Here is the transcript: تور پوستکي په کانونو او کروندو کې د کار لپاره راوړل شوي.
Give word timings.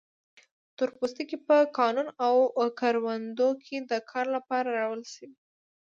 تور 0.77 0.89
پوستکي 0.97 1.37
په 1.47 1.57
کانونو 1.77 2.11
او 2.25 2.35
کروندو 2.79 3.49
کې 3.65 3.77
د 3.91 3.93
کار 4.11 4.25
لپاره 4.35 4.69
راوړل 4.79 5.05
شوي. 5.13 5.33